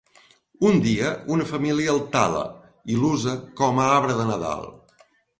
Un 0.67 0.77
dia, 0.85 1.09
una 1.33 1.43
família 1.49 1.91
el 1.95 1.99
tala 2.15 2.41
i 2.93 2.97
l'usa 3.01 3.35
com 3.59 3.83
a 3.83 3.85
Arbre 3.99 4.15
de 4.21 4.25
Nadal. 4.31 4.65